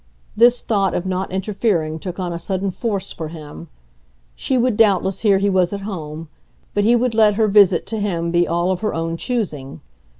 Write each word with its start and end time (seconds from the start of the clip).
This 0.35 0.63
thought 0.63 0.95
of 0.95 1.05
not 1.05 1.31
interfering 1.31 1.99
took 1.99 2.17
on 2.19 2.33
a 2.33 2.39
sudden 2.39 2.71
force 2.71 3.11
for 3.13 3.27
him; 3.27 3.67
she 4.33 4.57
would 4.57 4.75
doubtless 4.75 5.19
hear 5.21 5.37
he 5.37 5.47
was 5.47 5.73
at 5.73 5.81
home, 5.81 6.27
but 6.73 6.83
he 6.83 6.95
would 6.95 7.13
let 7.13 7.35
her 7.35 7.47
visit 7.47 7.85
to 7.85 7.99
him 7.99 8.31
be 8.31 8.47
all 8.47 8.71
of 8.71 8.79
her 8.79 8.95
own 8.95 9.15
choosing. 9.15 9.79